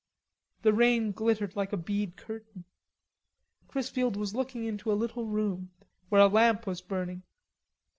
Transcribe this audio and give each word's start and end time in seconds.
The 0.63 0.73
rain 0.73 1.11
glittered 1.11 1.55
like 1.55 1.71
a 1.71 1.77
bead 1.77 2.17
curtain. 2.17 2.65
Chrisfield 3.67 4.17
was 4.17 4.33
looking 4.33 4.63
into 4.65 4.91
a 4.91 4.97
little 4.97 5.27
room 5.27 5.69
where 6.09 6.21
a 6.21 6.27
lamp 6.27 6.65
was 6.65 6.81
burning. 6.81 7.21